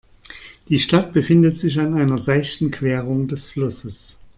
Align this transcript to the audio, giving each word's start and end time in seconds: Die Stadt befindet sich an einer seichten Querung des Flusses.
Die 0.67 0.79
Stadt 0.79 1.13
befindet 1.13 1.59
sich 1.59 1.77
an 1.79 1.93
einer 1.93 2.17
seichten 2.17 2.71
Querung 2.71 3.27
des 3.27 3.45
Flusses. 3.45 4.19